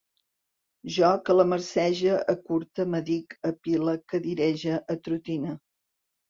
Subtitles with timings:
[0.93, 5.55] Jo calamarsege, acurte, m'adic, apile, cadirege, atrotine